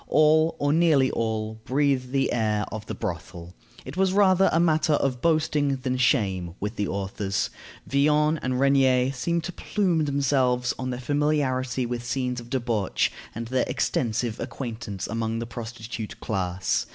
All, 0.07 0.55
or 0.57 0.73
nearly 0.73 1.11
all, 1.11 1.61
breathe 1.63 2.09
the 2.09 2.33
air 2.33 2.65
of 2.71 2.87
the 2.87 2.95
brothel. 2.95 3.53
It 3.85 3.95
was 3.95 4.13
rather 4.13 4.49
a 4.51 4.59
matter 4.59 4.93
of 4.93 5.21
boasting 5.21 5.75
than 5.75 5.93
of 5.93 6.01
shame 6.01 6.55
with 6.59 6.75
the 6.75 6.87
authors. 6.87 7.51
Villon 7.85 8.39
and 8.39 8.59
Regnier 8.59 9.11
seem 9.11 9.41
to 9.41 9.51
plume 9.53 10.05
themselves 10.05 10.73
on 10.79 10.89
their 10.89 10.99
familiarity 10.99 11.85
with 11.85 12.03
scenes 12.03 12.39
of 12.39 12.49
debauch, 12.49 13.11
and 13.35 13.49
their 13.49 13.65
extensive 13.67 14.39
acquaintance 14.39 15.05
among 15.05 15.37
the 15.37 15.45
prostitute 15.45 16.19
class. 16.19 16.87